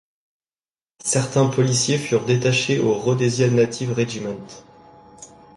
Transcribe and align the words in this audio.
Certains 1.05 1.47
policiers 1.47 1.99
furent 1.99 2.25
détachés 2.25 2.79
au 2.79 2.95
Rhodesia 2.95 3.51
Native 3.51 3.93
Regiment. 3.93 4.47